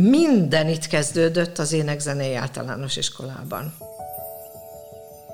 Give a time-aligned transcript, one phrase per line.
[0.00, 3.74] Minden itt kezdődött az énekzenei általános iskolában.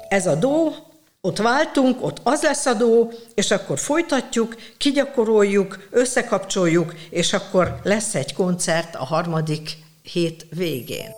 [0.09, 0.73] Ez a dó,
[1.21, 8.15] ott váltunk, ott az lesz a dó, és akkor folytatjuk, kigyakoroljuk, összekapcsoljuk, és akkor lesz
[8.15, 11.11] egy koncert a harmadik hét végén.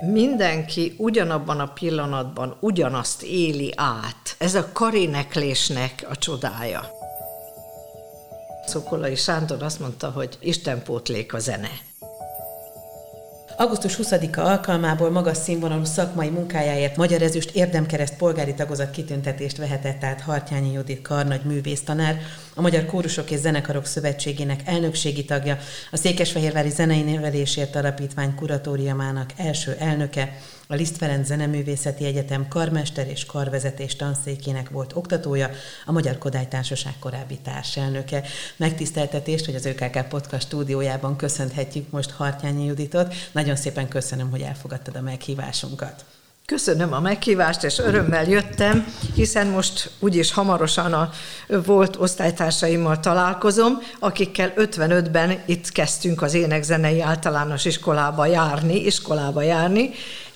[0.00, 4.36] Mindenki ugyanabban a pillanatban ugyanazt éli át.
[4.38, 6.99] Ez a karineklésnek a csodája.
[8.70, 11.68] Szokolai Sándor azt mondta, hogy Isten pótlék a zene.
[13.56, 20.20] Augusztus 20-a alkalmából magas színvonalú szakmai munkájáért Magyar Ezüst érdemkereszt polgári tagozat kitüntetést vehetett át
[20.20, 22.20] Hartyányi Judit karnagy művésztanár,
[22.54, 25.58] a Magyar Kórusok és Zenekarok Szövetségének elnökségi tagja,
[25.90, 30.38] a Székesfehérvári Zenei Nevelésért Alapítvány kuratóriumának első elnöke,
[30.70, 35.50] a Liszt Ferenc Zeneművészeti Egyetem karmester és karvezetés tanszékének volt oktatója,
[35.86, 38.22] a Magyar Kodály Társaság korábbi társelnöke.
[38.56, 43.14] Megtiszteltetést, hogy az ÖKK Podcast stúdiójában köszönhetjük most Hartyányi Juditot.
[43.32, 46.04] Nagyon szépen köszönöm, hogy elfogadtad a meghívásunkat.
[46.46, 51.10] Köszönöm a meghívást, és örömmel jöttem, hiszen most úgyis hamarosan a
[51.48, 59.90] volt osztálytársaimmal találkozom, akikkel 55-ben itt kezdtünk az énekzenei általános iskolába járni, iskolába járni,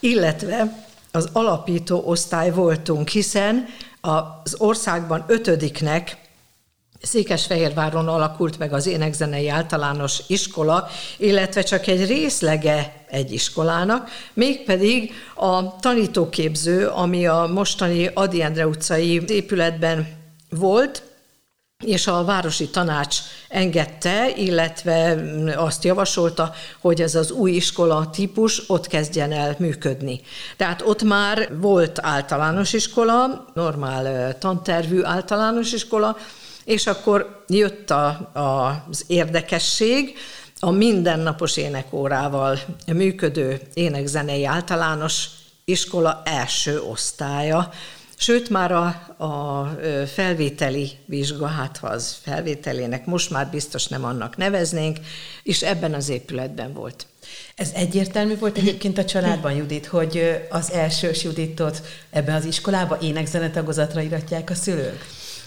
[0.05, 3.67] illetve az alapító osztály voltunk, hiszen
[4.01, 6.23] az országban ötödiknek
[7.03, 10.89] Székesfehérváron alakult meg az énekzenei általános iskola,
[11.19, 19.23] illetve csak egy részlege egy iskolának, mégpedig a tanítóképző, ami a mostani Adi Endre utcai
[19.29, 20.09] épületben
[20.51, 21.03] volt,
[21.87, 23.19] és a városi tanács
[23.49, 25.17] engedte, illetve
[25.57, 30.21] azt javasolta, hogy ez az új iskola típus ott kezdjen el működni.
[30.57, 36.17] Tehát ott már volt általános iskola, normál tantervű általános iskola,
[36.65, 40.17] és akkor jött a, a, az érdekesség,
[40.61, 45.27] a mindennapos énekórával működő énekzenei általános
[45.65, 47.71] iskola első osztálya,
[48.25, 48.87] Sőt, már a,
[49.25, 49.65] a
[50.07, 54.99] felvételi vizsga, hát ha az felvételének most már biztos nem annak neveznénk,
[55.43, 57.07] és ebben az épületben volt.
[57.55, 64.01] Ez egyértelmű volt egyébként a családban, Judit, hogy az elsős Juditot ebbe az iskolába énekzenetagozatra
[64.01, 65.05] iratják a szülők?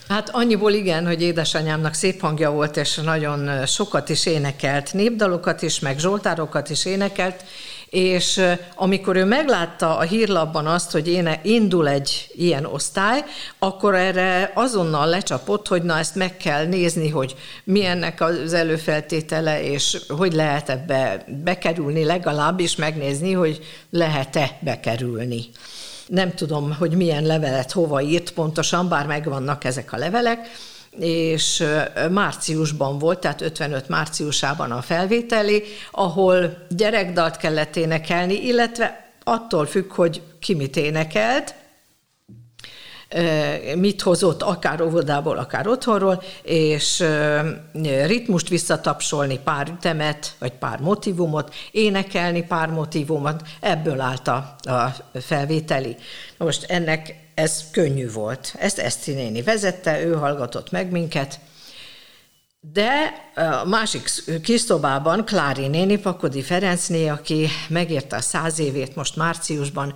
[0.07, 5.79] Hát annyiból igen, hogy édesanyámnak szép hangja volt, és nagyon sokat is énekelt, népdalokat is,
[5.79, 7.43] meg zsoltárokat is énekelt,
[7.89, 8.41] és
[8.75, 13.23] amikor ő meglátta a hírlapban azt, hogy én indul egy ilyen osztály,
[13.59, 19.97] akkor erre azonnal lecsapott, hogy na ezt meg kell nézni, hogy milyennek az előfeltétele, és
[20.07, 23.59] hogy lehet ebbe bekerülni, legalábbis megnézni, hogy
[23.89, 25.45] lehet-e bekerülni.
[26.07, 30.49] Nem tudom, hogy milyen levelet hova írt pontosan, bár megvannak ezek a levelek,
[30.99, 31.63] és
[32.09, 40.21] márciusban volt, tehát 55 márciusában a felvételi, ahol gyerekdalt kellett énekelni, illetve attól függ, hogy
[40.39, 41.53] ki mit énekelt,
[43.75, 47.03] mit hozott, akár óvodából, akár otthonról, és
[48.05, 54.55] ritmust visszatapsolni, pár ütemet, vagy pár motivumot, énekelni pár motivumot, ebből állt a,
[55.21, 55.95] felvételi.
[56.37, 58.55] Most ennek ez könnyű volt.
[58.59, 61.39] Ezt Eszti néni vezette, ő hallgatott meg minket,
[62.59, 64.09] de a másik
[64.43, 69.93] kis szobában Klári néni, Pakodi Ferencné, aki megérte a száz évét most márciusban,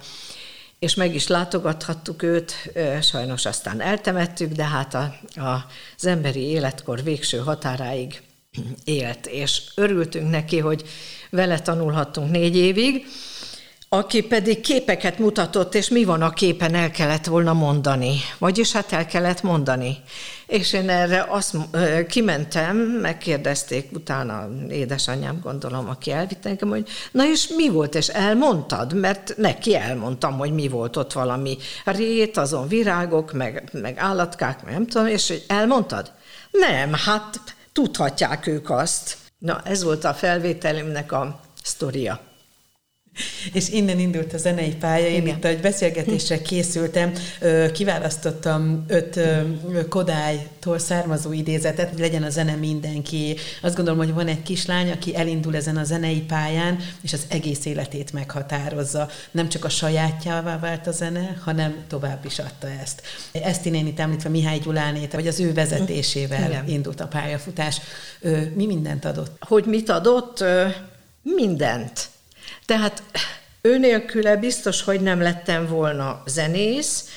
[0.81, 2.53] és meg is látogathattuk őt,
[3.01, 5.65] sajnos aztán eltemettük, de hát a, a,
[5.97, 8.21] az emberi életkor végső határáig
[8.83, 10.83] élt, és örültünk neki, hogy
[11.29, 13.05] vele tanulhattunk négy évig,
[13.93, 18.17] aki pedig képeket mutatott, és mi van a képen, el kellett volna mondani.
[18.37, 19.97] Vagyis hát el kellett mondani.
[20.47, 21.55] És én erre azt
[22.07, 28.93] kimentem, megkérdezték utána édesanyám, gondolom, aki elvitt engem, hogy na és mi volt, és elmondtad?
[28.93, 34.73] Mert neki elmondtam, hogy mi volt ott valami rét, azon virágok, meg, meg állatkák, meg
[34.73, 36.11] nem tudom, és hogy elmondtad?
[36.51, 37.39] Nem, hát
[37.73, 39.17] tudhatják ők azt.
[39.37, 42.29] Na, ez volt a felvételimnek a sztoria.
[43.53, 45.07] És innen indult a zenei pálya.
[45.07, 45.35] Én Igen.
[45.35, 47.13] itt egy beszélgetésre készültem,
[47.73, 49.19] kiválasztottam öt
[49.89, 53.35] Kodálytól származó idézetet, hogy legyen a zene mindenki.
[53.61, 57.65] Azt gondolom, hogy van egy kislány, aki elindul ezen a zenei pályán, és az egész
[57.65, 59.09] életét meghatározza.
[59.31, 63.01] Nem csak a sajátjává vált a zene, hanem tovább is adta ezt.
[63.31, 66.67] Ezt én itt említve Mihály Gyulánét, vagy az ő vezetésével Igen.
[66.67, 67.81] indult a pályafutás.
[68.53, 69.37] Mi mindent adott?
[69.39, 70.43] Hogy mit adott?
[71.23, 72.09] Mindent
[72.71, 73.03] tehát
[73.61, 77.09] ő nélküle biztos, hogy nem lettem volna zenész,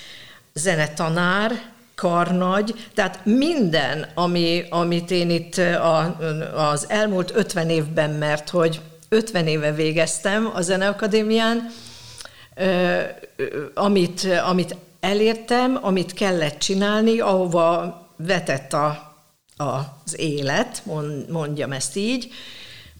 [0.53, 1.53] zenetanár,
[1.95, 6.17] karnagy, tehát minden, ami, amit én itt a,
[6.55, 11.71] az elmúlt 50 évben, mert hogy 50 éve végeztem a Zeneakadémián,
[13.75, 19.15] amit, amit elértem, amit kellett csinálni, ahova vetett a,
[19.57, 20.83] az élet,
[21.29, 22.29] mondjam ezt így,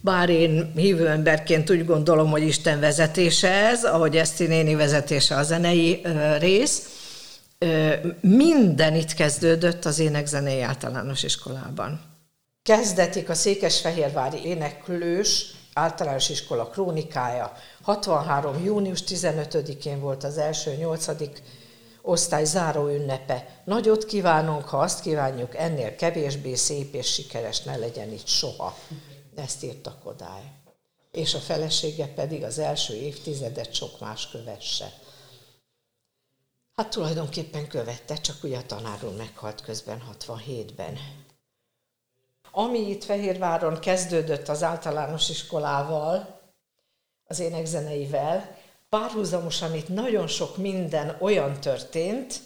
[0.05, 5.43] bár én hívő emberként úgy gondolom, hogy Isten vezetése ez, ahogy Eszti néni vezetése a
[5.43, 6.01] zenei
[6.39, 6.89] rész,
[8.21, 12.01] minden itt kezdődött az énekzenei általános iskolában.
[12.63, 17.53] Kezdetik a Székesfehérvári éneklős általános iskola krónikája.
[17.81, 18.63] 63.
[18.63, 21.41] június 15-én volt az első nyolcadik
[22.01, 23.61] osztály záró ünnepe.
[23.63, 28.77] Nagyot kívánunk, ha azt kívánjuk, ennél kevésbé szép és sikeres ne legyen itt soha.
[29.35, 30.51] Ezt írta Kodály.
[31.11, 34.93] És a felesége pedig az első évtizedet sok más kövesse.
[36.75, 40.97] Hát tulajdonképpen követte, csak ugye a tanár meghalt közben 67-ben.
[42.51, 46.41] Ami itt Fehérváron kezdődött az általános iskolával,
[47.27, 48.57] az énekzeneivel,
[48.89, 52.39] párhuzamosan itt nagyon sok minden olyan történt,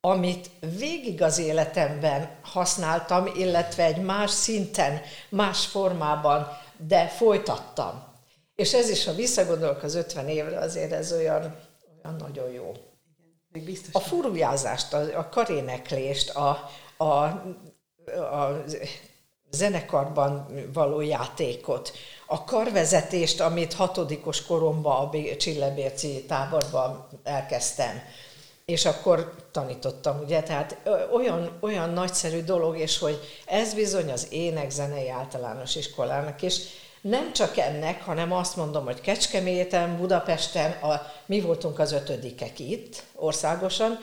[0.00, 8.08] amit végig az életemben használtam, illetve egy más szinten, más formában, de folytattam.
[8.54, 11.56] És ez is, ha visszagondolok az 50 évre, azért ez olyan,
[12.02, 12.72] olyan nagyon jó.
[13.48, 13.94] Még biztos.
[13.94, 17.04] A furujázást, a, a karéneklést, a, a,
[18.14, 18.64] a
[19.50, 21.92] zenekarban való játékot,
[22.26, 28.02] a karvezetést, amit hatodikos koromban a Csillebérci táborban elkezdtem,
[28.70, 30.76] és akkor tanítottam, ugye, tehát
[31.12, 36.60] olyan, olyan nagyszerű dolog, és hogy ez bizony az ének-zenei általános iskolának, és
[37.00, 43.02] nem csak ennek, hanem azt mondom, hogy Kecskeméten, Budapesten, a, mi voltunk az ötödikek itt,
[43.14, 43.98] országosan,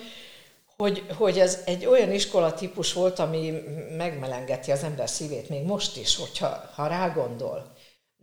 [0.78, 3.64] hogy, hogy ez egy olyan iskolatípus volt, ami
[3.98, 7.76] megmelengeti az ember szívét még most is, hogyha ha rágondol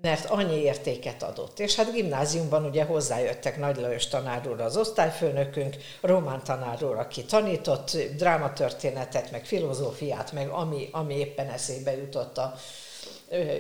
[0.05, 1.59] mert annyi értéket adott.
[1.59, 9.31] És hát gimnáziumban ugye hozzájöttek Nagy Lajos tanár az osztályfőnökünk, román tanár aki tanított drámatörténetet,
[9.31, 12.55] meg filozófiát, meg ami, ami éppen eszébe jutott a,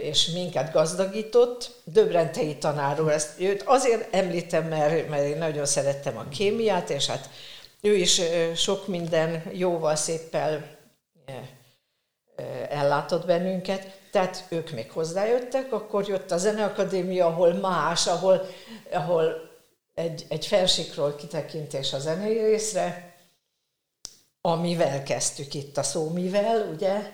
[0.00, 1.70] és minket gazdagított.
[1.84, 7.06] Döbrentei tanár úr, ezt, őt azért említem, mert, mert én nagyon szerettem a kémiát, és
[7.06, 7.30] hát
[7.80, 8.20] ő is
[8.54, 10.64] sok minden jóval széppel
[12.68, 18.46] ellátott bennünket, tehát ők még hozzájöttek, akkor jött a Zeneakadémia, ahol más, ahol,
[18.92, 19.50] ahol
[19.94, 23.14] egy, egy felsikról kitekintés a zenei részre,
[24.40, 27.12] amivel kezdtük itt a szómivel, ugye?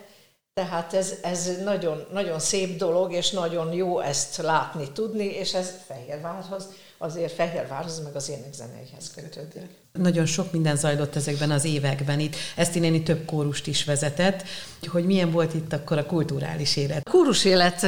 [0.55, 5.75] Tehát ez, ez nagyon, nagyon szép dolog, és nagyon jó ezt látni, tudni, és ez
[5.87, 6.69] Fehérvárhoz
[7.03, 9.69] azért Fehérvárhoz, meg az énekzeneihez kötődik.
[9.93, 12.37] Nagyon sok minden zajlott ezekben az években itt.
[12.57, 14.45] Ezt innen több kórust is vezetett.
[14.87, 17.07] Hogy milyen volt itt akkor a kulturális élet?
[17.07, 17.83] A kórus élet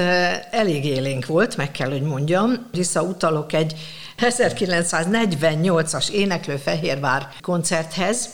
[0.51, 2.69] elég élénk volt, meg kell, hogy mondjam.
[2.71, 3.75] Visszautalok egy
[4.19, 8.29] 1948-as éneklő Fehérvár koncerthez,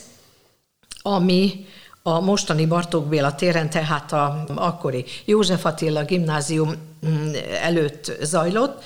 [1.02, 1.66] ami
[2.02, 6.74] a mostani Bartók Béla téren, tehát a akkori József Attila gimnázium
[7.06, 7.32] mm,
[7.62, 8.82] előtt zajlott,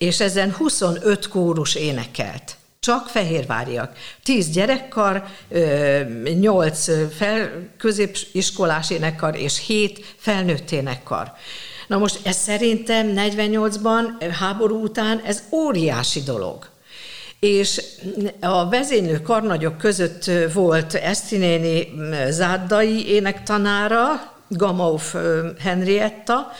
[0.00, 2.56] és ezen 25 kórus énekelt.
[2.80, 3.96] Csak fehérváriak.
[4.22, 5.24] 10 gyerekkar,
[6.38, 6.86] 8
[7.16, 11.32] fel, középiskolás énekkar és 7 felnőtt énekkar.
[11.86, 14.02] Na most ez szerintem 48-ban,
[14.38, 16.68] háború után ez óriási dolog.
[17.38, 17.82] És
[18.40, 21.88] a vezénylő karnagyok között volt Esztinéni
[22.28, 25.14] Zárdai énektanára, Gamauf
[25.58, 26.52] Henrietta,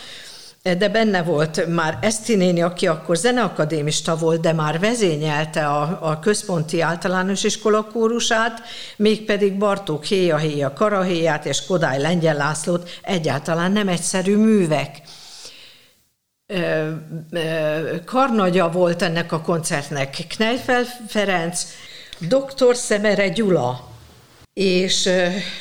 [0.62, 6.19] de benne volt már Eszti néni, aki akkor zeneakadémista volt, de már vezényelte a, a
[6.19, 8.62] központi általános iskola kórusát,
[8.97, 15.02] mégpedig Bartók Héja Héja Karahéját és Kodály Lengyel Lászlót egyáltalán nem egyszerű művek.
[18.05, 21.67] Karnagya volt ennek a koncertnek Kneifel Ferenc,
[22.19, 22.76] dr.
[22.76, 23.90] Szemere Gyula,
[24.61, 25.09] és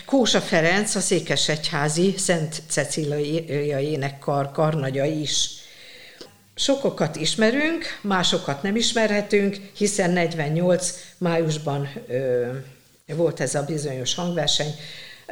[0.05, 5.49] Kósa Ferenc, a Székesegyházi Szent Cecília énekkar karnagya is.
[6.55, 12.47] Sokokat ismerünk, másokat nem ismerhetünk, hiszen 48 májusban ö,
[13.05, 14.75] volt ez a bizonyos hangverseny.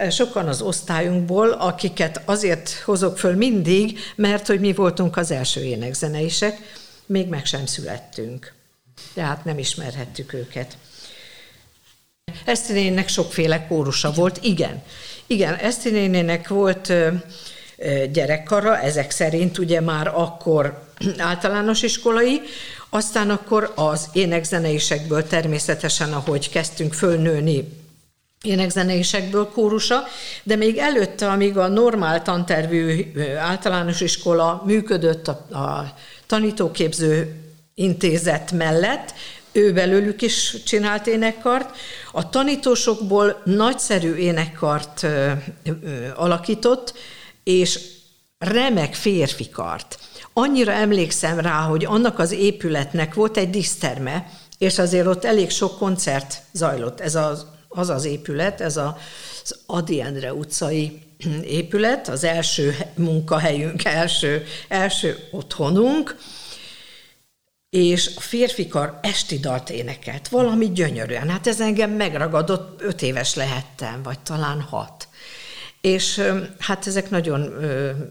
[0.10, 6.58] Sokan az osztályunkból, akiket azért hozok föl mindig, mert hogy mi voltunk az első énekzeneisek,
[7.06, 8.54] még meg sem születtünk.
[9.14, 10.78] Tehát nem ismerhettük őket.
[12.46, 14.84] Esztinének sokféle kórusa volt, igen.
[15.28, 16.94] Igen, Esztinénének volt
[18.12, 22.42] gyerekkara, ezek szerint ugye már akkor általános iskolai,
[22.90, 27.68] aztán akkor az énekzeneisekből természetesen, ahogy kezdtünk fölnőni,
[28.42, 30.04] énekzeneisekből kórusa,
[30.44, 35.94] de még előtte, amíg a normál tantervű általános iskola működött a, a
[36.26, 37.36] tanítóképző
[37.76, 39.14] intézet mellett,
[39.58, 41.78] ő belőlük is csinált énekkart.
[42.12, 45.32] A tanítósokból nagyszerű énekkart ö,
[45.64, 45.72] ö,
[46.16, 46.94] alakított,
[47.44, 47.80] és
[48.38, 50.00] remek férfikart.
[50.34, 55.78] Annyira emlékszem rá, hogy annak az épületnek volt egy diszterme, és azért ott elég sok
[55.78, 57.00] koncert zajlott.
[57.00, 57.46] Ez az
[57.78, 58.98] az, az épület, ez a,
[59.44, 61.02] az Adi Endre utcai
[61.44, 66.18] épület, az első munkahelyünk, első, első otthonunk,
[67.70, 71.30] és a férfikar esti dalt énekelt, valami gyönyörűen.
[71.30, 75.08] Hát ez engem megragadott, öt éves lehettem, vagy talán hat.
[75.82, 76.22] És
[76.60, 77.40] hát ezek nagyon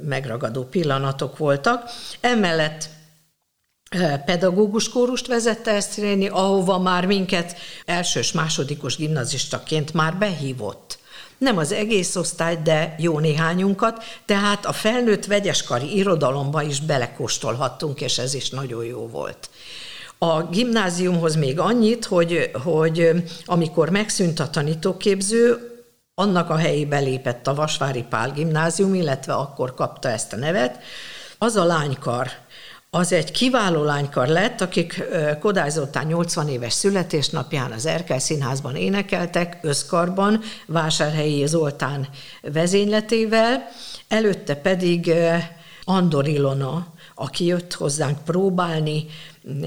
[0.04, 1.90] megragadó pillanatok voltak.
[2.20, 2.88] Emellett
[4.24, 10.98] pedagógus kórust vezette Esztiréni, ahova már minket elsős, másodikos gimnazistaként már behívott.
[11.38, 18.18] Nem az egész osztály, de jó néhányunkat, tehát a felnőtt vegyeskari irodalomba is belekóstolhattunk, és
[18.18, 19.50] ez is nagyon jó volt.
[20.18, 23.10] A gimnáziumhoz még annyit, hogy, hogy
[23.44, 25.70] amikor megszűnt a tanítóképző,
[26.14, 30.82] annak a helyébe lépett a Vasvári Pál gimnázium, illetve akkor kapta ezt a nevet,
[31.38, 32.30] az a lánykar,
[32.90, 35.04] az egy kiváló lánykar lett, akik
[35.40, 42.08] Kodály Zoltán 80 éves születésnapján az Erkel Színházban énekeltek, összkarban, Vásárhelyi Zoltán
[42.42, 43.68] vezényletével,
[44.08, 45.12] előtte pedig
[45.84, 49.06] Andor Ilona, aki jött hozzánk próbálni,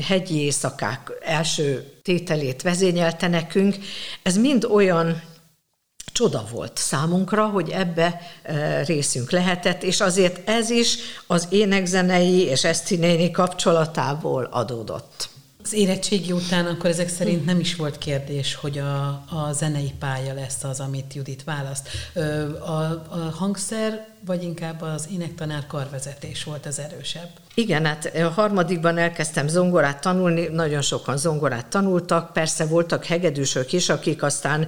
[0.08, 3.76] hegyi éjszakák első tételét vezényelte nekünk.
[4.24, 5.22] Ez mind olyan
[6.20, 10.98] csoda volt számunkra, hogy ebbe e, részünk lehetett, és azért ez is
[11.28, 15.30] az énekzenei és esztinéni kapcsolatából adódott.
[15.70, 20.34] Az érettségi után akkor ezek szerint nem is volt kérdés, hogy a, a zenei pálya
[20.34, 21.88] lesz az, amit Judit választ.
[22.60, 27.30] A, a hangszer, vagy inkább az énektanár karvezetés volt az erősebb?
[27.54, 33.90] Igen, hát a harmadikban elkezdtem zongorát tanulni, nagyon sokan zongorát tanultak, persze voltak hegedűsök is,
[33.90, 34.68] akik aztán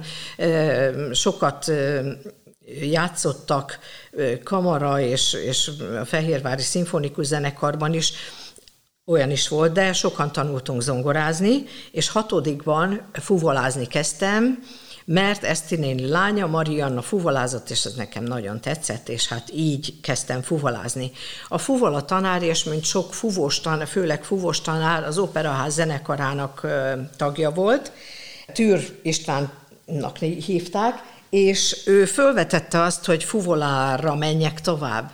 [1.12, 1.72] sokat
[2.80, 3.78] játszottak
[4.44, 8.12] kamara és, és a Fehérvári Szimfonikus Zenekarban is,
[9.12, 14.62] olyan is volt, de sokan tanultunk zongorázni, és hatodikban fuvolázni kezdtem,
[15.04, 20.42] mert Eszti néni lánya, Marianna fuvolázott, és ez nekem nagyon tetszett, és hát így kezdtem
[20.42, 21.10] fuvolázni.
[21.48, 26.66] A fuvola tanár, és mint sok fuvós tanár, főleg fuvós tanár, az Operaház zenekarának
[27.16, 27.92] tagja volt,
[28.52, 35.10] Tűr Istvánnak hívták, és ő fölvetette azt, hogy fuvolára menjek tovább.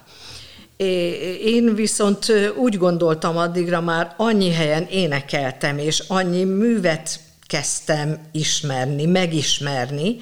[1.44, 10.16] Én viszont úgy gondoltam addigra már annyi helyen énekeltem, és annyi művet kezdtem ismerni, megismerni,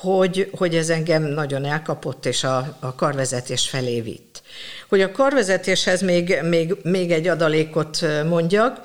[0.00, 4.42] hogy, hogy ez engem nagyon elkapott, és a, a karvezetés felé vitt.
[4.88, 7.98] Hogy a karvezetéshez még, még, még egy adalékot
[8.28, 8.80] mondjak,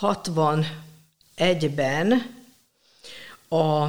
[0.00, 2.12] 61-ben
[3.48, 3.86] a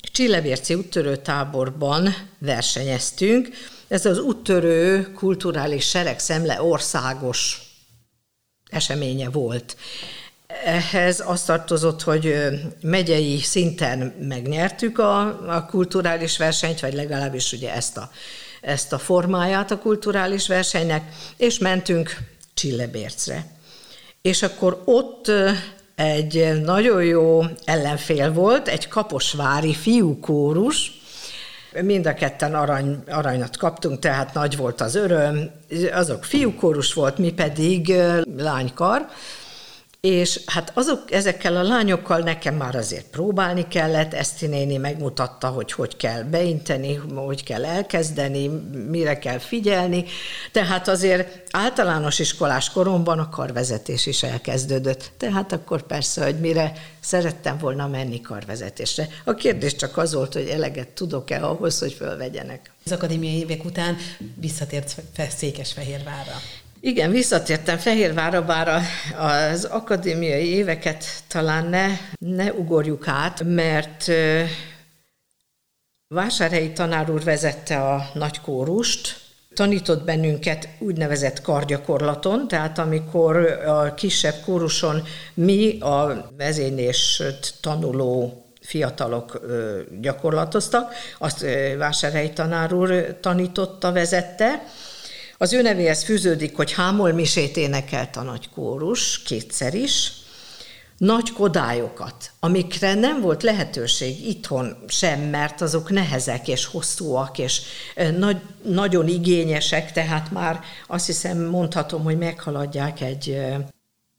[0.00, 3.48] Csillevérci úttörő táborban versenyeztünk,
[3.88, 7.60] ez az úttörő kulturális seregszemle országos
[8.70, 9.76] eseménye volt.
[10.64, 12.34] Ehhez azt tartozott, hogy
[12.80, 15.20] megyei szinten megnyertük a,
[15.56, 18.10] a kulturális versenyt, vagy legalábbis ugye ezt a,
[18.60, 22.16] ezt a formáját a kulturális versenynek, és mentünk
[22.54, 23.46] Csillebércre.
[24.22, 25.30] És akkor ott
[26.00, 30.98] egy nagyon jó ellenfél volt, egy kaposvári fiúkórus,
[31.82, 35.50] Mind a ketten arany, aranyat kaptunk, tehát nagy volt az öröm.
[35.92, 37.92] Azok fiúkórus volt, mi pedig
[38.36, 39.06] lánykar,
[40.00, 45.72] és hát azok, ezekkel a lányokkal nekem már azért próbálni kellett, Eszti néni megmutatta, hogy
[45.72, 48.48] hogy kell beinteni, hogy kell elkezdeni,
[48.88, 50.04] mire kell figyelni,
[50.52, 55.10] tehát azért általános iskolás koromban a karvezetés is elkezdődött.
[55.16, 59.08] Tehát akkor persze, hogy mire szerettem volna menni karvezetésre.
[59.24, 62.72] A kérdés csak az volt, hogy eleget tudok-e ahhoz, hogy fölvegyenek.
[62.84, 63.96] Az akadémiai évek után
[64.34, 65.02] visszatért
[65.36, 66.34] Székesfehérvárra.
[66.82, 68.82] Igen, visszatértem Fehérvárra, bár
[69.18, 71.86] az akadémiai éveket talán ne,
[72.18, 74.10] ne ugorjuk át, mert
[76.08, 79.16] Vásárhelyi tanár úr vezette a nagykórust,
[79.54, 85.02] tanított bennünket úgynevezett kargyakorlaton, tehát amikor a kisebb kóruson
[85.34, 89.40] mi a vezénylést tanuló fiatalok
[90.00, 91.44] gyakorlatoztak, azt
[91.78, 94.62] Vásárhelyi tanár úr tanította, vezette,
[95.42, 100.12] az ő nevéhez fűződik, hogy Hámol Misét énekelt a nagy kórus, kétszer is.
[100.96, 107.60] nagy kodályokat, amikre nem volt lehetőség itthon sem, mert azok nehezek és hosszúak, és
[108.16, 113.38] nagy, nagyon igényesek, tehát már azt hiszem mondhatom, hogy meghaladják egy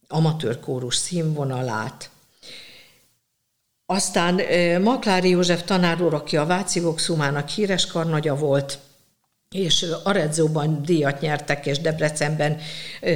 [0.08, 2.10] amatőr kórus színvonalát.
[3.86, 4.42] Aztán
[4.82, 8.80] Maklári József tanár úr, aki a Váci Voxumának híres karnagya volt,
[9.56, 12.58] és Aredzóban díjat nyertek, és Debrecenben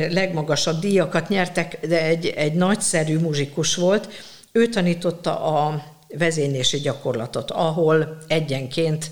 [0.09, 4.09] legmagasabb díjakat nyertek, de egy, egy nagyszerű muzsikus volt.
[4.51, 5.83] Ő tanította a
[6.17, 9.11] vezénylési gyakorlatot, ahol egyenként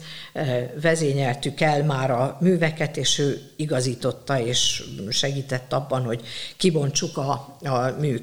[0.82, 6.22] vezényeltük el már a műveket, és ő igazította és segített abban, hogy
[6.58, 8.18] kibontsuk a, a mű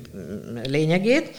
[0.64, 1.36] lényegét.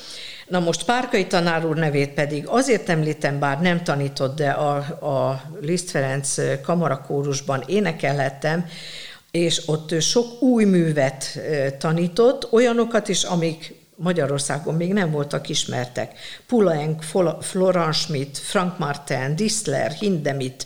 [0.51, 5.43] Na most Párkai tanár úr nevét pedig azért említem, bár nem tanított, de a, a
[5.61, 8.65] Liszt Ferenc kamarakórusban énekelhettem,
[9.31, 11.39] és ott sok új művet
[11.77, 16.11] tanított, olyanokat is, amik Magyarországon még nem voltak ismertek.
[16.47, 17.01] Pulaeng,
[17.41, 20.65] Florence Schmidt, Frank Martin, Disler, Hindemith,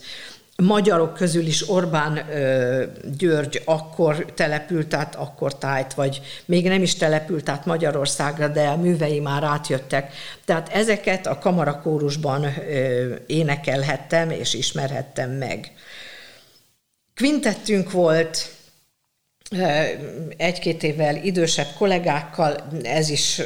[0.63, 2.83] magyarok közül is Orbán ö,
[3.17, 8.77] György akkor települt át, akkor tájt, vagy még nem is települt át Magyarországra, de a
[8.77, 10.13] művei már átjöttek.
[10.45, 15.71] Tehát ezeket a kamarakórusban ö, énekelhettem és ismerhettem meg.
[17.15, 18.53] Quintettünk volt,
[20.37, 23.41] egy-két évvel idősebb kollégákkal, ez is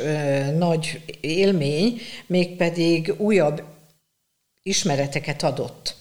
[0.58, 3.64] nagy élmény, mégpedig újabb
[4.64, 5.96] ismereteket adott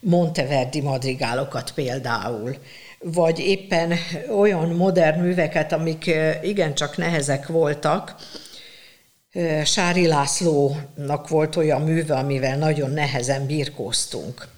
[0.00, 2.56] Monteverdi madrigálokat például,
[2.98, 3.94] vagy éppen
[4.38, 6.10] olyan modern műveket, amik
[6.42, 8.14] igencsak nehezek voltak.
[9.64, 14.48] Sári Lászlónak volt olyan műve, amivel nagyon nehezen birkóztunk.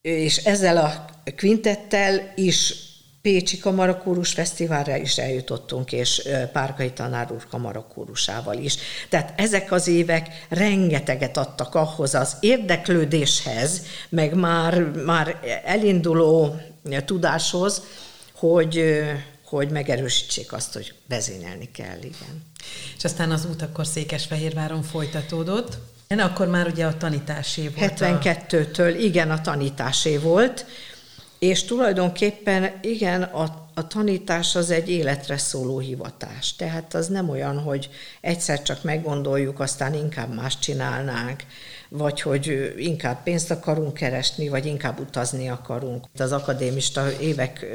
[0.00, 1.04] És ezzel a
[1.36, 2.74] kvintettel is
[3.22, 8.76] Pécsi Kamarakórus Fesztiválra is eljutottunk, és Párkai tanár úr Kamarakórusával is.
[9.08, 16.56] Tehát ezek az évek rengeteget adtak ahhoz az érdeklődéshez, meg már, már elinduló
[17.04, 17.82] tudáshoz,
[18.34, 19.02] hogy,
[19.44, 22.42] hogy megerősítsék azt, hogy vezényelni kell, igen.
[22.96, 25.78] És aztán az út akkor Székesfehérváron folytatódott.
[26.08, 27.92] Akkor már ugye a tanításé volt.
[28.00, 30.66] 72-től, igen, a tanításé volt.
[31.40, 36.56] És tulajdonképpen igen, a, a tanítás az egy életre szóló hivatás.
[36.56, 41.42] Tehát az nem olyan, hogy egyszer csak meggondoljuk, aztán inkább más csinálnánk,
[41.88, 46.06] vagy hogy inkább pénzt akarunk keresni, vagy inkább utazni akarunk.
[46.18, 47.66] Az akadémista évek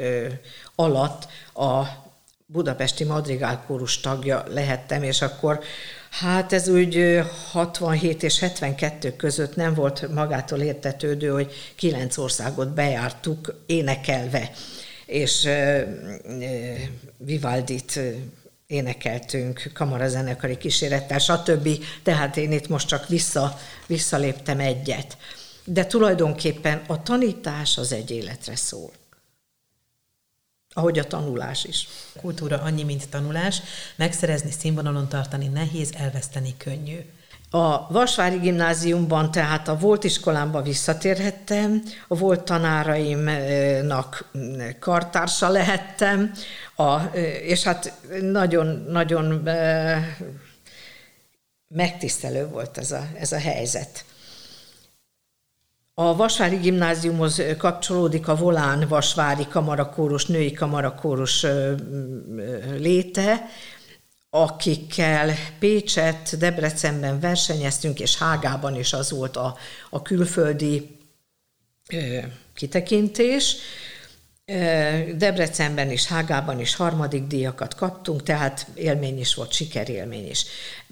[0.74, 1.82] alatt a
[2.46, 5.60] budapesti madrigálkórus tagja lehettem, és akkor
[6.18, 13.62] Hát ez úgy 67 és 72 között nem volt magától értetődő, hogy kilenc országot bejártuk
[13.66, 14.50] énekelve,
[15.06, 15.48] és
[17.16, 18.00] Vivaldit
[18.66, 21.68] énekeltünk kamarazenekari kísérettel, stb.
[22.02, 25.16] Tehát én itt most csak vissza, visszaléptem egyet.
[25.64, 28.90] De tulajdonképpen a tanítás az egy életre szól
[30.76, 31.88] ahogy a tanulás is.
[32.20, 33.62] Kultúra annyi, mint tanulás,
[33.96, 36.98] megszerezni, színvonalon tartani nehéz, elveszteni könnyű.
[37.50, 44.30] A Vasvári gimnáziumban, tehát a volt iskolámba visszatérhettem, a volt tanáraimnak
[44.80, 46.32] kartársa lehettem,
[46.76, 47.00] a,
[47.42, 49.48] és hát nagyon-nagyon
[51.68, 54.04] megtisztelő volt ez a, ez a helyzet.
[55.98, 61.46] A Vasvári Gimnáziumhoz kapcsolódik a Volán Vasvári Kamarakórus, női kamarakórus
[62.78, 63.46] léte,
[64.30, 69.56] akikkel Pécset, Debrecenben versenyeztünk, és Hágában is az volt a,
[69.90, 70.96] a külföldi
[72.54, 73.56] kitekintés.
[75.14, 80.44] Debrecenben is, Hágában is harmadik díjakat kaptunk, tehát élmény is volt, sikerélmény is.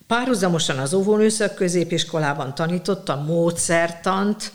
[0.06, 4.52] Párhuzamosan az óvónőszak középiskolában tanítottam módszertant,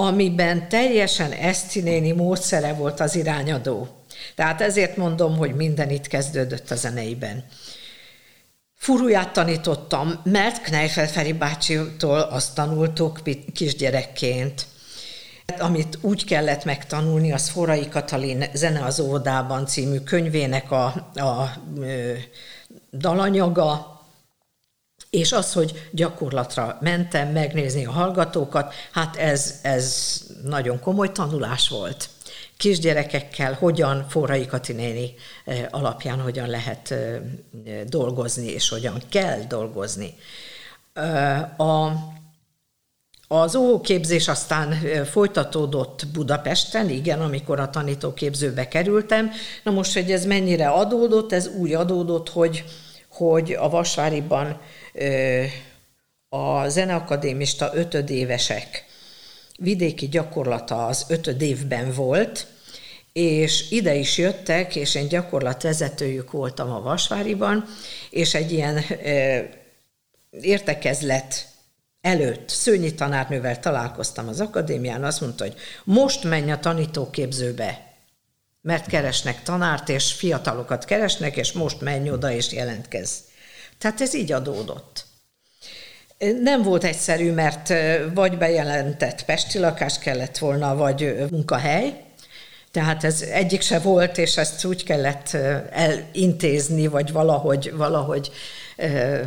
[0.00, 3.88] amiben teljesen Esztinéni módszere volt az irányadó.
[4.34, 7.44] Tehát ezért mondom, hogy minden itt kezdődött a zeneiben.
[8.74, 13.20] Furuját tanítottam, mert Kneifel Feri bácsitól azt tanultuk
[13.54, 14.66] kisgyerekként.
[15.58, 21.52] Amit úgy kellett megtanulni, az Forrai Katalin Zene az óvodában című könyvének a, a, a
[22.92, 23.97] dalanyaga,
[25.10, 32.08] és az, hogy gyakorlatra mentem megnézni a hallgatókat, hát ez, ez nagyon komoly tanulás volt.
[32.56, 37.20] Kisgyerekekkel hogyan Forrai Katinéni eh, alapján hogyan lehet eh,
[37.86, 40.14] dolgozni, és hogyan kell dolgozni.
[40.92, 41.92] Eh, a,
[43.28, 49.30] az óvóképzés aztán folytatódott Budapesten, igen, amikor a tanítóképzőbe kerültem.
[49.62, 52.64] Na most, hogy ez mennyire adódott, ez úgy adódott, hogy
[53.18, 54.60] hogy a Vasváriban
[56.28, 58.84] a zeneakadémista ötödévesek
[59.58, 62.46] vidéki gyakorlata az ötödévben volt,
[63.12, 67.64] és ide is jöttek, és én gyakorlatvezetőjük voltam a Vasváriban,
[68.10, 68.84] és egy ilyen
[70.40, 71.48] értekezlet
[72.00, 77.96] előtt Szőnyi tanárnővel találkoztam az akadémián, azt mondta, hogy most menj a tanítóképzőbe,
[78.60, 83.27] mert keresnek tanárt, és fiatalokat keresnek, és most menj oda, és jelentkez.
[83.78, 85.06] Tehát ez így adódott.
[86.40, 87.72] Nem volt egyszerű, mert
[88.14, 92.02] vagy bejelentett pesti lakás kellett volna, vagy munkahely,
[92.70, 95.32] tehát ez egyik se volt, és ezt úgy kellett
[95.70, 98.30] elintézni, vagy valahogy, valahogy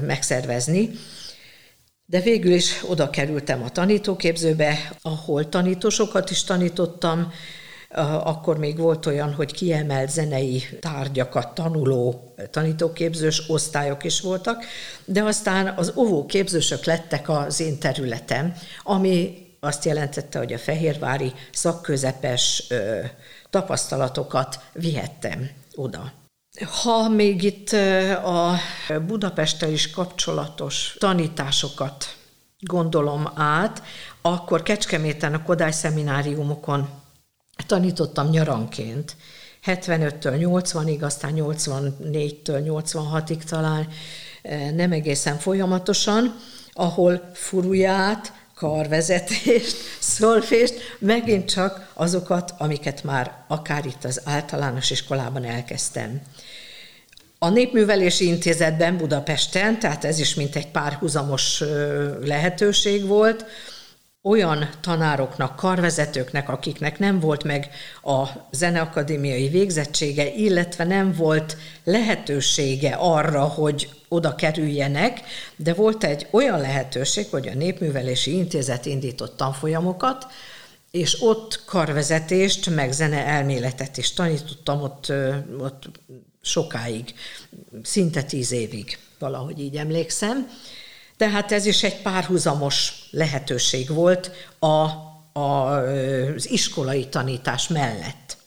[0.05, 0.89] megszervezni.
[2.05, 7.33] De végül is oda kerültem a tanítóképzőbe, ahol tanítósokat is tanítottam,
[8.23, 14.63] akkor még volt olyan, hogy kiemelt zenei tárgyakat tanuló tanítóképzős osztályok is voltak,
[15.05, 22.63] de aztán az óvóképzősök lettek az én területem, ami azt jelentette, hogy a fehérvári szakközepes
[23.49, 26.11] tapasztalatokat vihettem oda.
[26.83, 27.71] Ha még itt
[28.23, 28.55] a
[29.07, 32.15] Budapesttel is kapcsolatos tanításokat
[32.59, 33.83] gondolom át,
[34.21, 36.89] akkor Kecskeméten a Kodály szemináriumokon
[37.65, 39.15] tanítottam nyaranként.
[39.65, 43.87] 75-től 80-ig, aztán 84-től 86-ig talán
[44.75, 46.35] nem egészen folyamatosan,
[46.73, 49.75] ahol furuját, karvezetést,
[50.17, 56.21] szolfést, megint csak azokat, amiket már akár itt az általános iskolában elkezdtem.
[57.39, 61.63] A Népművelési Intézetben Budapesten, tehát ez is mint egy párhuzamos
[62.23, 63.45] lehetőség volt,
[64.23, 67.69] olyan tanároknak, karvezetőknek, akiknek nem volt meg
[68.03, 75.21] a zeneakadémiai végzettsége, illetve nem volt lehetősége arra, hogy oda kerüljenek,
[75.55, 80.25] de volt egy olyan lehetőség, hogy a Népművelési Intézet indított tanfolyamokat,
[80.91, 85.13] és ott karvezetést, meg zene elméletet is tanítottam ott,
[85.59, 85.89] ott
[86.41, 87.13] sokáig,
[87.83, 90.49] szinte tíz évig, valahogy így emlékszem.
[91.21, 94.65] Tehát ez is egy párhuzamos lehetőség volt a,
[95.39, 95.77] a,
[96.35, 98.37] az iskolai tanítás mellett.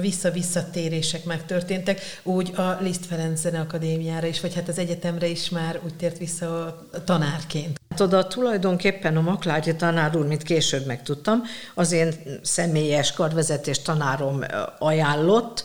[0.00, 5.94] Vissza-visszatérések megtörténtek, úgy a Liszt Ferenc Akadémiára is, vagy hát az egyetemre is már úgy
[5.94, 7.80] tért vissza a tanárként.
[7.88, 11.42] Hát oda tulajdonképpen a Maklári tanár úr, mint később megtudtam,
[11.74, 14.44] az én személyes karvezetés tanárom
[14.78, 15.64] ajánlott,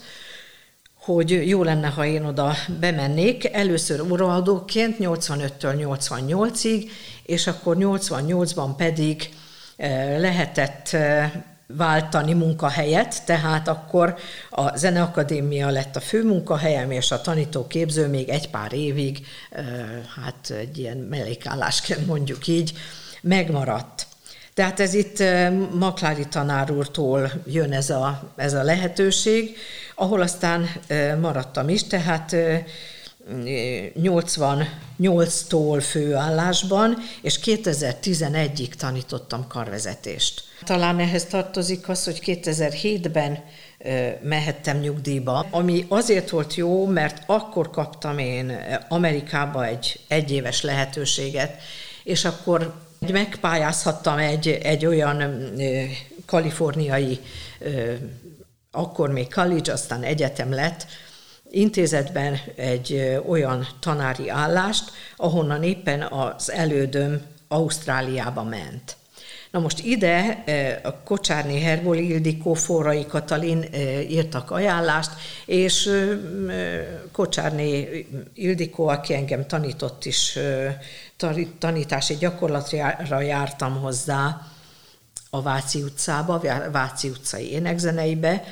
[1.04, 6.90] hogy jó lenne, ha én oda bemennék, először óraadóként 85-től 88-ig,
[7.26, 9.30] és akkor 88-ban pedig
[9.76, 11.32] eh, lehetett eh,
[11.68, 14.16] váltani munkahelyet, tehát akkor
[14.50, 19.66] a Zeneakadémia lett a fő munkahelyem, és a tanítóképző még egy pár évig, eh,
[20.24, 22.74] hát egy ilyen mellékállásként mondjuk így,
[23.22, 24.08] megmaradt.
[24.54, 25.24] Tehát ez itt
[25.74, 29.58] Maklári tanár úrtól jön ez a, ez a lehetőség,
[29.96, 30.70] ahol aztán
[31.22, 32.36] maradtam is, tehát
[34.02, 40.44] 88-tól főállásban, és 2011-ig tanítottam karvezetést.
[40.64, 43.44] Talán ehhez tartozik az, hogy 2007-ben
[44.22, 51.62] mehettem nyugdíjba, ami azért volt jó, mert akkor kaptam én Amerikába egy egyéves lehetőséget,
[52.04, 55.24] és akkor megpályázhattam egy, egy olyan
[56.26, 57.20] kaliforniai,
[58.72, 60.86] akkor még college, aztán egyetem lett,
[61.50, 68.96] intézetben egy olyan tanári állást, ahonnan éppen az elődöm Ausztráliába ment.
[69.54, 70.44] Na most ide
[70.84, 73.66] a Kocsárné Herbol Ildikó, Forrai Katalin
[74.10, 75.12] írtak ajánlást,
[75.46, 75.90] és
[77.12, 80.40] Kocsárné Ildikó, aki engem tanított is,
[81.60, 84.42] tanítási gyakorlatra jártam hozzá
[85.30, 88.44] a Váci utcába, Váci utcai énekzeneibe,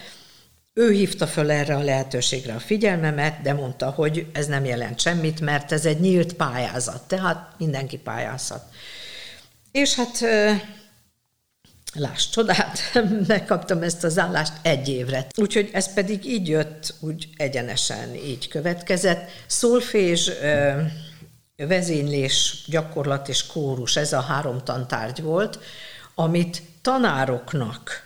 [0.74, 5.40] ő hívta föl erre a lehetőségre a figyelmemet, de mondta, hogy ez nem jelent semmit,
[5.40, 8.64] mert ez egy nyílt pályázat, tehát mindenki pályázhat.
[9.72, 10.24] És hát
[11.94, 12.80] láss csodát,
[13.28, 15.28] megkaptam ezt az állást egy évre.
[15.38, 19.30] Úgyhogy ez pedig így jött, úgy egyenesen így következett.
[19.48, 20.32] Szolfés,
[21.56, 25.60] vezénylés, gyakorlat és kórus, ez a három tantárgy volt,
[26.16, 28.04] amit tanároknak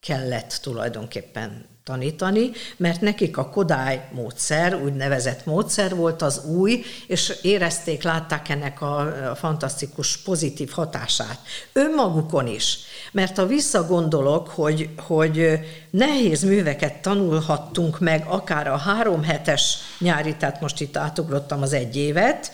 [0.00, 8.02] kellett tulajdonképpen tanítani, mert nekik a Kodály módszer, úgynevezett módszer volt az új, és érezték,
[8.02, 11.38] látták ennek a, fantasztikus pozitív hatását.
[11.72, 12.78] Önmagukon is.
[13.12, 20.60] Mert ha visszagondolok, hogy, hogy nehéz műveket tanulhattunk meg, akár a három hetes nyári, tehát
[20.60, 22.52] most itt átugrottam az egy évet,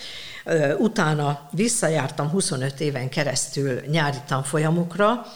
[0.78, 5.26] utána visszajártam 25 éven keresztül nyári tanfolyamokra,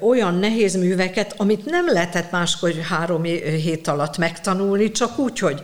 [0.00, 5.62] olyan nehéz műveket, amit nem lehetett máskor három hét alatt megtanulni, csak úgy, hogy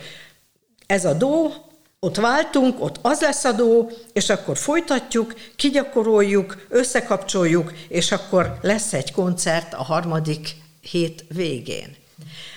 [0.87, 1.53] ez a dó,
[2.01, 8.93] ott váltunk, ott az lesz a dó, és akkor folytatjuk, kigyakoroljuk, összekapcsoljuk, és akkor lesz
[8.93, 11.97] egy koncert a harmadik hét végén.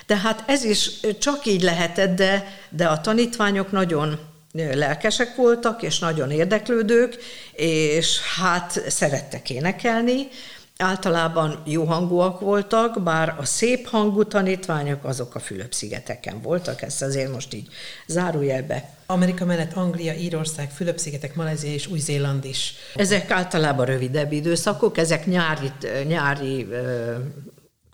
[0.06, 4.19] Tehát ez is csak így lehetett, de, de a tanítványok nagyon
[4.54, 7.17] lelkesek voltak, és nagyon érdeklődők,
[7.54, 10.28] és hát szerettek énekelni,
[10.77, 17.31] általában jó hangúak voltak, bár a szép hangú tanítványok azok a Fülöp-szigeteken voltak, ezt azért
[17.31, 17.67] most így
[18.07, 18.89] zárójelbe.
[19.05, 22.73] Amerika mellett Anglia, Írország, Fülöp-szigetek, Malajzia és Új-Zéland is.
[22.95, 25.71] Ezek általában rövidebb időszakok, ezek nyári,
[26.07, 26.67] nyári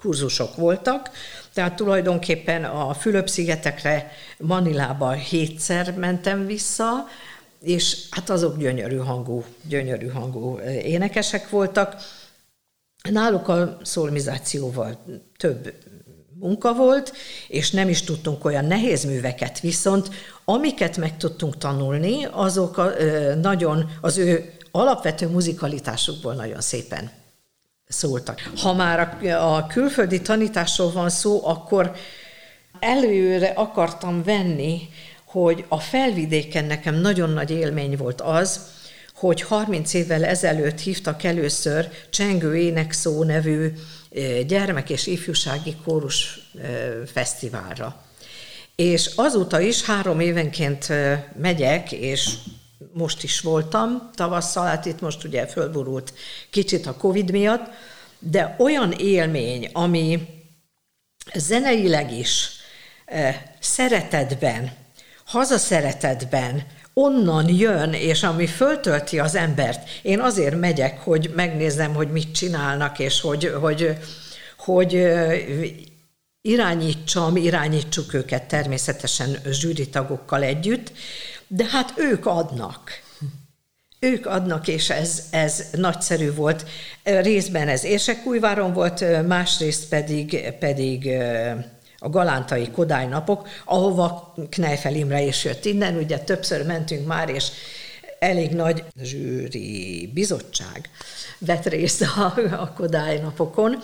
[0.02, 1.10] kurzusok voltak,
[1.54, 7.08] tehát tulajdonképpen a Fülöp-szigetekre, Manilába hétszer mentem vissza,
[7.62, 11.96] és hát azok gyönyörű hangú, gyönyörű hangú énekesek voltak.
[13.12, 15.06] Náluk a szolmizációval
[15.38, 15.74] több
[16.40, 17.14] munka volt,
[17.48, 20.10] és nem is tudtunk olyan nehéz műveket, viszont
[20.46, 22.92] amiket meg tudtunk tanulni, azok a,
[23.42, 27.12] nagyon az ő alapvető muzikalitásukból nagyon szépen
[27.88, 28.52] szóltak.
[28.62, 31.96] Ha már a, a külföldi tanításról van szó, akkor
[32.80, 34.90] előre akartam venni,
[35.26, 38.60] hogy a felvidéken nekem nagyon nagy élmény volt az,
[39.20, 43.72] hogy 30 évvel ezelőtt hívtak először Csengő Énekszó nevű
[44.48, 46.40] gyermek- és ifjúsági kórus
[47.14, 48.04] fesztiválra.
[48.76, 50.88] És azóta is három évenként
[51.40, 52.34] megyek, és
[52.94, 56.14] most is voltam tavasszal, hát itt most ugye fölborult
[56.50, 57.70] kicsit a Covid miatt,
[58.20, 60.28] de olyan élmény, ami
[61.34, 62.50] zeneileg is
[63.60, 64.72] szeretetben,
[65.26, 69.90] hazaszeretetben, onnan jön, és ami föltölti az embert.
[70.02, 73.98] Én azért megyek, hogy megnézem, hogy mit csinálnak, és hogy, hogy,
[74.58, 75.08] hogy
[76.42, 80.92] irányítsam, irányítsuk őket természetesen zsűritagokkal együtt,
[81.48, 82.92] de hát ők adnak.
[84.00, 86.66] Ők adnak, és ez, ez nagyszerű volt.
[87.04, 91.10] Részben ez Érsekújváron volt, másrészt pedig, pedig
[92.00, 97.52] a galántai Kodály napok, ahova Knejfel Imre is jött innen, ugye többször mentünk már, és
[98.20, 100.90] elég nagy zsűri bizottság
[101.38, 103.80] vett részt a, a Kodály napokon,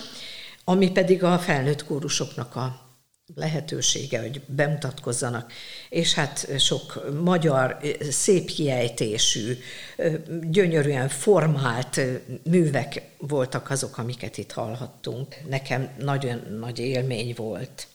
[0.64, 2.84] ami pedig a felnőtt kórusoknak a
[3.36, 5.52] lehetősége, hogy bemutatkozzanak,
[5.90, 7.78] és hát sok magyar,
[8.10, 9.58] szép kiejtésű,
[10.42, 12.02] gyönyörűen formált
[12.44, 15.36] művek voltak azok, amiket itt hallhattunk.
[15.50, 17.88] Nekem nagyon nagy élmény volt.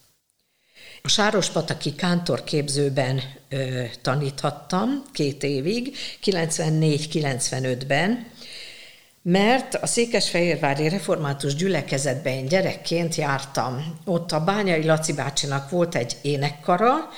[1.02, 8.26] A Sárospataki kántorképzőben ö, taníthattam két évig, 94-95-ben,
[9.22, 13.98] mert a Székesfehérvári Református Gyülekezetben én gyerekként jártam.
[14.04, 17.08] Ott a Bányai Laci bácsinak volt egy énekkara,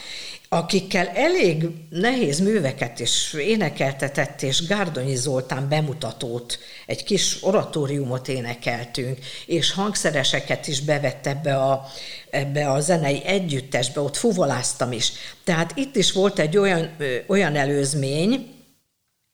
[0.52, 9.72] akikkel elég nehéz műveket is énekeltetett, és Gárdonyi Zoltán bemutatót, egy kis oratóriumot énekeltünk, és
[9.72, 11.86] hangszereseket is bevett ebbe a,
[12.30, 15.12] ebbe a zenei együttesbe, ott fuvoláztam is.
[15.44, 18.54] Tehát itt is volt egy olyan, olyan előzmény,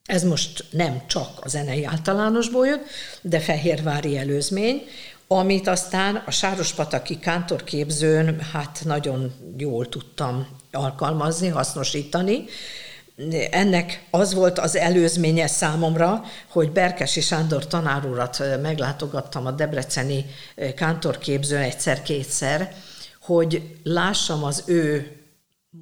[0.04, 2.86] ez most nem csak a zenei általánosból jött,
[3.22, 4.82] de fehérvári előzmény,
[5.26, 12.44] amit aztán a Sárospataki kántorképzőn hát nagyon jól tudtam alkalmazni, hasznosítani.
[13.50, 20.24] Ennek az volt az előzménye számomra, hogy Berkesi Sándor tanárurat meglátogattam a Debreceni
[20.74, 22.74] kántorképzőn egyszer-kétszer,
[23.20, 25.12] hogy lássam az ő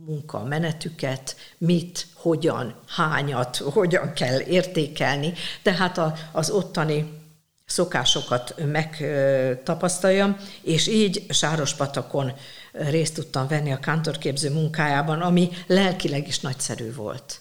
[0.06, 5.32] munka menetüket, mit, hogyan, hányat, hogyan kell értékelni.
[5.62, 6.00] Tehát
[6.32, 7.24] az ottani
[7.66, 12.32] szokásokat megtapasztaljam, és így Sárospatakon
[12.78, 17.40] részt tudtam venni a kántorképző munkájában, ami lelkileg is nagyszerű volt.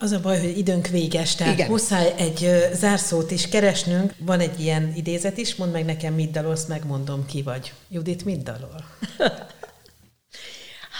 [0.00, 1.70] Az a baj, hogy időnk véges, tehát Igen.
[1.70, 4.14] muszáj egy zárszót is keresnünk.
[4.18, 7.72] Van egy ilyen idézet is, mondd meg nekem, mit dalolsz, megmondom, ki vagy.
[7.88, 8.84] Judit, mit dalol?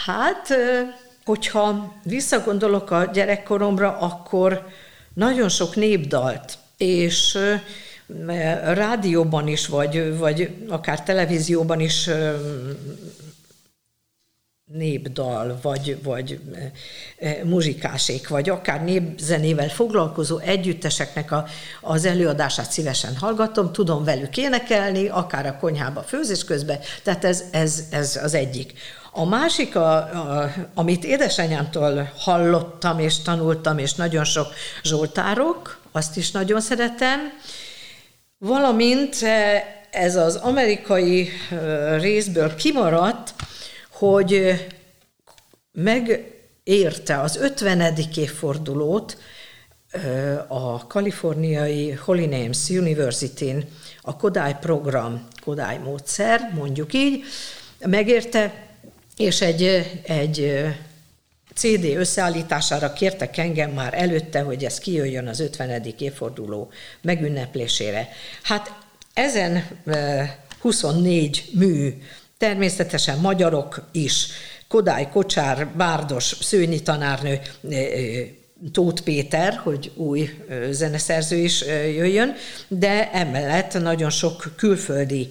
[0.06, 0.48] hát,
[1.24, 4.66] hogyha visszagondolok a gyerekkoromra, akkor
[5.14, 7.38] nagyon sok népdalt, és
[8.64, 12.10] rádióban is, vagy, vagy akár televízióban is
[14.72, 16.40] népdal, vagy, vagy
[17.44, 21.46] muzsikásék, vagy akár népzenével foglalkozó együtteseknek a,
[21.80, 27.84] az előadását szívesen hallgatom, tudom velük énekelni, akár a konyhába főzés közben, tehát ez, ez,
[27.90, 28.72] ez az egyik.
[29.12, 34.46] A másik, a, a, amit édesanyámtól hallottam és tanultam, és nagyon sok
[34.82, 37.20] zsoltárok, azt is nagyon szeretem,
[38.44, 39.16] valamint
[39.90, 41.28] ez az amerikai
[41.98, 43.34] részből kimaradt,
[43.90, 44.54] hogy
[45.72, 47.94] megérte az 50.
[48.16, 49.16] évfordulót
[50.48, 53.64] a kaliforniai Holy Names University-n
[54.02, 57.24] a Kodály program, Kodály módszer, mondjuk így,
[57.78, 58.54] megérte,
[59.16, 59.62] és egy,
[60.02, 60.64] egy
[61.54, 65.84] CD összeállítására kértek engem már előtte, hogy ez kijöjjön az 50.
[65.98, 66.70] évforduló
[67.02, 68.08] megünneplésére.
[68.42, 68.72] Hát
[69.14, 69.64] ezen
[70.60, 71.94] 24 mű
[72.38, 74.26] természetesen magyarok is,
[74.68, 77.40] Kodály Kocsár, Bárdos, Szőnyi tanárnő,
[78.72, 80.30] Tóth Péter, hogy új
[80.70, 81.60] zeneszerző is
[81.96, 82.34] jöjjön,
[82.68, 85.28] de emellett nagyon sok külföldi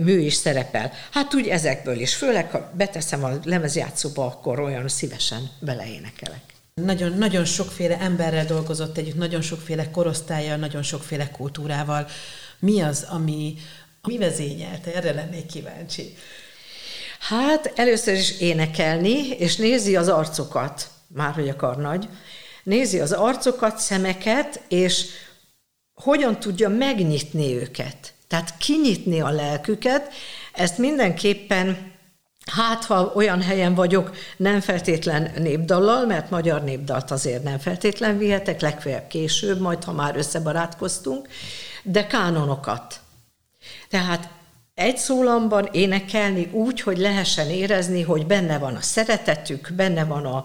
[0.00, 0.92] mű is szerepel.
[1.10, 6.40] Hát úgy ezekből is, főleg ha beteszem a lemezjátszóba, akkor olyan szívesen beleénekelek.
[6.74, 12.06] Nagyon, nagyon sokféle emberrel dolgozott együtt, nagyon sokféle korosztályjal, nagyon sokféle kultúrával.
[12.58, 13.54] Mi az, ami,
[14.02, 14.94] mi vezényelte?
[14.94, 16.16] Erre lennék kíváncsi.
[17.18, 22.08] Hát először is énekelni, és nézi az arcokat, már hogy akar nagy,
[22.62, 25.06] nézi az arcokat, szemeket, és
[25.94, 28.12] hogyan tudja megnyitni őket.
[28.32, 30.12] Tehát kinyitni a lelküket,
[30.52, 31.90] ezt mindenképpen
[32.46, 38.60] Hát, ha olyan helyen vagyok, nem feltétlen népdallal, mert magyar népdalt azért nem feltétlen vihetek,
[38.60, 41.28] legfeljebb később, majd ha már összebarátkoztunk,
[41.82, 43.00] de kánonokat.
[43.88, 44.28] Tehát
[44.74, 50.44] egy szólamban énekelni úgy, hogy lehessen érezni, hogy benne van a szeretetük, benne van a,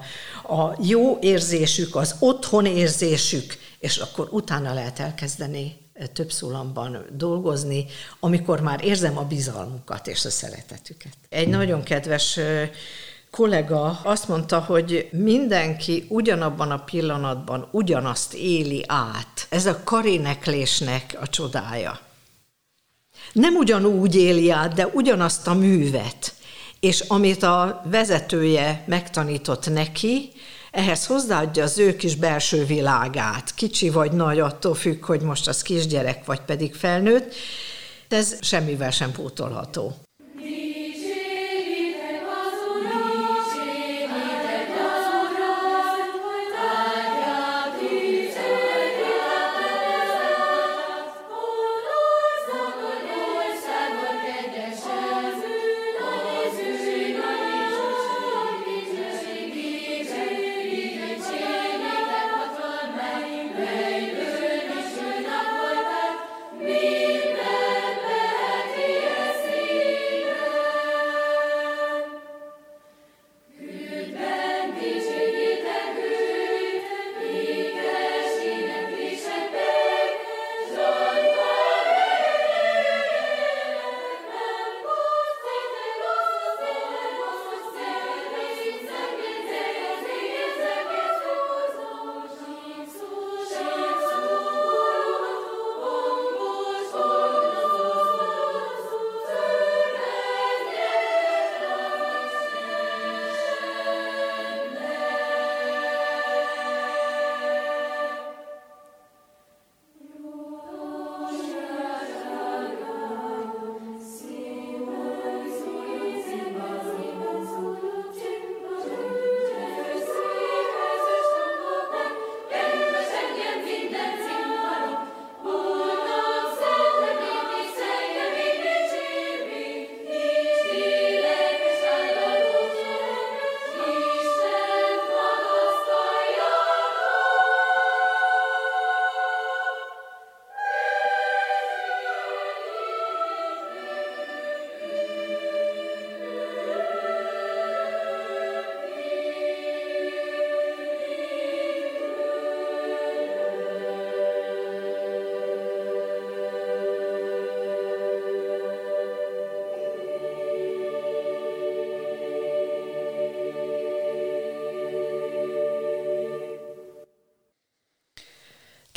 [0.55, 7.85] a jó érzésük, az otthon érzésük, és akkor utána lehet elkezdeni több szólamban dolgozni,
[8.19, 11.13] amikor már érzem a bizalmukat és a szeretetüket.
[11.29, 12.39] Egy nagyon kedves
[13.31, 19.47] kollega azt mondta, hogy mindenki ugyanabban a pillanatban ugyanazt éli át.
[19.49, 22.05] Ez a karéneklésnek a csodája
[23.33, 26.33] nem ugyanúgy éli át, de ugyanazt a művet.
[26.79, 30.31] És amit a vezetője megtanított neki,
[30.71, 33.53] ehhez hozzáadja az ő kis belső világát.
[33.55, 37.33] Kicsi vagy nagy, attól függ, hogy most az kisgyerek, vagy pedig felnőtt.
[38.07, 40.06] Ez semmivel sem pótolható.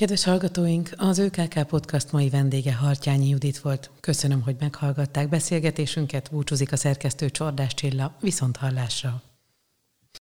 [0.01, 3.91] Kedves hallgatóink, az ÖKK Podcast mai vendége Hartyányi Judit volt.
[4.01, 9.23] Köszönöm, hogy meghallgatták beszélgetésünket, búcsúzik a szerkesztő Csordás Csilla, viszont hallásra.